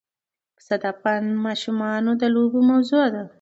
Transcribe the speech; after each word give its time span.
پسه 0.55 0.75
د 0.81 0.83
افغان 0.93 1.23
ماشومانو 1.45 2.11
د 2.21 2.23
لوبو 2.35 2.59
موضوع 2.69 3.05
ده. 3.15 3.23